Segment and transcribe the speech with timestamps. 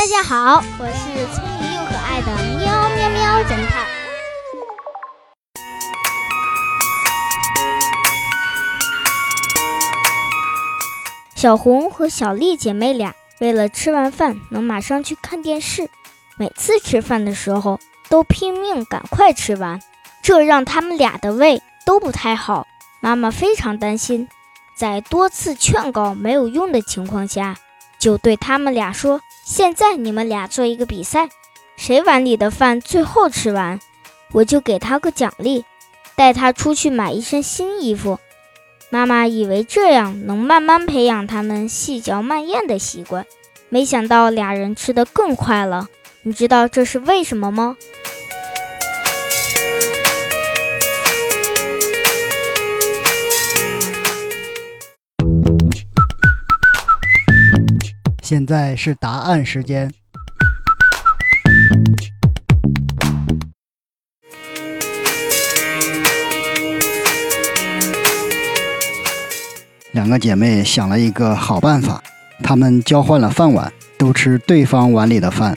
[0.00, 3.86] 大家好，我是聪明又可爱的喵喵喵侦探。
[11.36, 15.90] 小红和小丽姐妹俩为了吃完饭能马上去看电视，
[16.38, 17.78] 每次吃饭的时候
[18.08, 19.82] 都拼命赶快吃完，
[20.22, 22.66] 这让他们俩的胃都不太好。
[23.00, 24.30] 妈妈非常担心，
[24.74, 27.58] 在多次劝告没有用的情况下，
[27.98, 31.28] 就对他们俩说：“现在你们俩做一个比赛，
[31.76, 33.80] 谁碗里的饭最后吃完，
[34.32, 35.64] 我就给他个奖励，
[36.14, 38.18] 带他出去买一身新衣服。”
[38.92, 43.24] 妈妈以为这样能慢慢培养他们细嚼慢咽的习惯，
[43.68, 45.88] 没想到俩人吃得更快了。
[46.22, 47.76] 你知道这是为什么吗？
[58.30, 59.92] 现在是答案时间。
[69.90, 72.00] 两个姐妹想了一个好办法，
[72.44, 75.56] 她们交换了饭碗，都吃对方碗里的饭。